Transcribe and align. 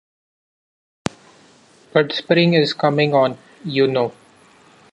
But 1.93 2.11
spring 2.13 2.55
is 2.55 2.73
coming 2.73 3.13
on, 3.13 3.37
you 3.63 3.85
know. 3.85 4.13